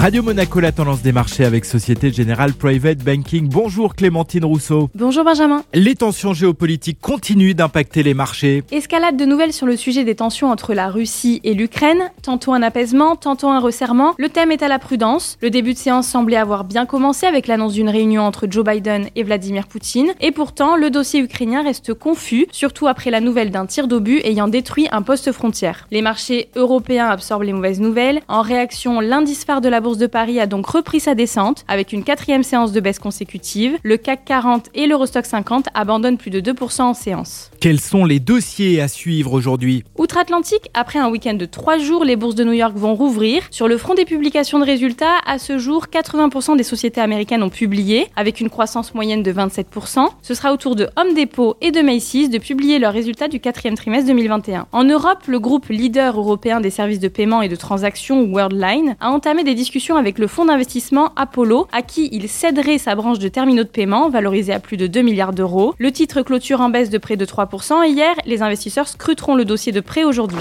Radio 0.00 0.22
Monaco, 0.22 0.60
la 0.60 0.72
tendance 0.72 1.02
des 1.02 1.12
marchés 1.12 1.44
avec 1.44 1.66
Société 1.66 2.10
Générale 2.10 2.54
Private 2.54 3.04
Banking. 3.04 3.50
Bonjour 3.50 3.94
Clémentine 3.94 4.46
Rousseau. 4.46 4.88
Bonjour 4.94 5.24
Benjamin. 5.24 5.62
Les 5.74 5.94
tensions 5.94 6.32
géopolitiques 6.32 6.98
continuent 7.02 7.52
d'impacter 7.52 8.02
les 8.02 8.14
marchés. 8.14 8.64
Escalade 8.70 9.18
de 9.18 9.26
nouvelles 9.26 9.52
sur 9.52 9.66
le 9.66 9.76
sujet 9.76 10.04
des 10.04 10.14
tensions 10.14 10.50
entre 10.50 10.72
la 10.72 10.88
Russie 10.88 11.42
et 11.44 11.52
l'Ukraine. 11.52 12.00
Tantôt 12.22 12.54
un 12.54 12.62
apaisement, 12.62 13.14
tantôt 13.14 13.48
un 13.48 13.60
resserrement. 13.60 14.14
Le 14.16 14.30
thème 14.30 14.50
est 14.52 14.62
à 14.62 14.68
la 14.68 14.78
prudence. 14.78 15.36
Le 15.42 15.50
début 15.50 15.74
de 15.74 15.78
séance 15.78 16.08
semblait 16.08 16.38
avoir 16.38 16.64
bien 16.64 16.86
commencé 16.86 17.26
avec 17.26 17.46
l'annonce 17.46 17.74
d'une 17.74 17.90
réunion 17.90 18.22
entre 18.22 18.46
Joe 18.50 18.64
Biden 18.64 19.08
et 19.16 19.22
Vladimir 19.22 19.66
Poutine. 19.66 20.14
Et 20.22 20.32
pourtant, 20.32 20.76
le 20.76 20.88
dossier 20.88 21.20
ukrainien 21.20 21.62
reste 21.62 21.92
confus, 21.92 22.46
surtout 22.52 22.86
après 22.86 23.10
la 23.10 23.20
nouvelle 23.20 23.50
d'un 23.50 23.66
tir 23.66 23.86
d'obus 23.86 24.22
ayant 24.24 24.48
détruit 24.48 24.88
un 24.92 25.02
poste 25.02 25.30
frontière. 25.30 25.86
Les 25.90 26.00
marchés 26.00 26.48
européens 26.56 27.08
absorbent 27.08 27.42
les 27.42 27.52
mauvaises 27.52 27.80
nouvelles. 27.80 28.22
En 28.28 28.40
réaction, 28.40 29.00
l'indice 29.00 29.44
phare 29.44 29.60
de 29.60 29.68
la 29.68 29.82
bourse 29.82 29.89
de 29.98 30.06
Paris 30.06 30.40
a 30.40 30.46
donc 30.46 30.66
repris 30.66 31.00
sa 31.00 31.14
descente 31.14 31.64
avec 31.68 31.92
une 31.92 32.04
quatrième 32.04 32.42
séance 32.42 32.72
de 32.72 32.80
baisse 32.80 32.98
consécutive. 32.98 33.78
Le 33.82 33.96
CAC 33.96 34.24
40 34.24 34.68
et 34.74 34.86
l'Eurostock 34.86 35.26
50 35.26 35.66
abandonnent 35.74 36.18
plus 36.18 36.30
de 36.30 36.40
2% 36.40 36.82
en 36.82 36.94
séance. 36.94 37.50
Quels 37.60 37.80
sont 37.80 38.04
les 38.04 38.20
dossiers 38.20 38.80
à 38.80 38.88
suivre 38.88 39.32
aujourd'hui? 39.32 39.84
Outre-Atlantique, 39.98 40.70
après 40.74 40.98
un 40.98 41.08
week-end 41.10 41.34
de 41.34 41.44
3 41.44 41.78
jours, 41.78 42.04
les 42.04 42.16
bourses 42.16 42.34
de 42.34 42.44
New 42.44 42.52
York 42.52 42.74
vont 42.76 42.94
rouvrir. 42.94 43.42
Sur 43.50 43.68
le 43.68 43.78
front 43.78 43.94
des 43.94 44.04
publications 44.04 44.58
de 44.58 44.64
résultats, 44.64 45.16
à 45.26 45.38
ce 45.38 45.58
jour, 45.58 45.86
80% 45.92 46.56
des 46.56 46.62
sociétés 46.62 47.00
américaines 47.00 47.42
ont 47.42 47.50
publié, 47.50 48.08
avec 48.16 48.40
une 48.40 48.50
croissance 48.50 48.94
moyenne 48.94 49.22
de 49.22 49.32
27%. 49.32 50.06
Ce 50.22 50.34
sera 50.34 50.52
au 50.52 50.56
tour 50.56 50.76
de 50.76 50.88
Home 50.96 51.14
Depot 51.14 51.56
et 51.60 51.70
de 51.70 51.80
Macy's 51.80 52.30
de 52.30 52.38
publier 52.38 52.78
leurs 52.78 52.92
résultats 52.92 53.28
du 53.28 53.40
quatrième 53.40 53.76
trimestre 53.76 54.06
2021. 54.08 54.66
En 54.72 54.84
Europe, 54.84 55.26
le 55.26 55.40
groupe 55.40 55.68
leader 55.68 56.18
européen 56.18 56.60
des 56.60 56.70
services 56.70 57.00
de 57.00 57.08
paiement 57.08 57.42
et 57.42 57.48
de 57.48 57.56
transaction, 57.56 58.30
Worldline, 58.32 58.96
a 59.00 59.10
entamé 59.10 59.44
des 59.44 59.54
discussions 59.54 59.79
avec 59.88 60.18
le 60.18 60.26
fonds 60.26 60.44
d'investissement 60.44 61.12
Apollo, 61.16 61.66
à 61.72 61.82
qui 61.82 62.08
il 62.12 62.28
céderait 62.28 62.78
sa 62.78 62.94
branche 62.94 63.18
de 63.18 63.28
terminaux 63.28 63.64
de 63.64 63.68
paiement, 63.68 64.10
valorisée 64.10 64.52
à 64.52 64.60
plus 64.60 64.76
de 64.76 64.86
2 64.86 65.00
milliards 65.00 65.32
d'euros. 65.32 65.74
Le 65.78 65.90
titre 65.90 66.22
clôture 66.22 66.60
en 66.60 66.68
baisse 66.68 66.90
de 66.90 66.98
près 66.98 67.16
de 67.16 67.24
3% 67.24 67.84
et 67.86 67.90
hier, 67.90 68.14
les 68.26 68.42
investisseurs 68.42 68.88
scruteront 68.88 69.34
le 69.34 69.44
dossier 69.44 69.72
de 69.72 69.80
prêt 69.80 70.04
aujourd'hui. 70.04 70.38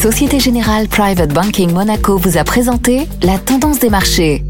Société 0.00 0.38
Générale 0.38 0.88
Private 0.88 1.32
Banking 1.32 1.72
Monaco 1.72 2.16
vous 2.16 2.38
a 2.38 2.44
présenté 2.44 3.06
la 3.22 3.38
tendance 3.38 3.78
des 3.78 3.90
marchés. 3.90 4.44